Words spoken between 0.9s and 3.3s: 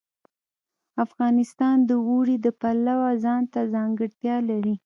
افغانستان د اوړي د پلوه